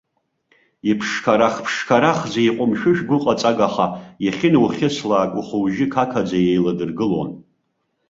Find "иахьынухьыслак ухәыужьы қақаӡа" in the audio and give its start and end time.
4.25-6.37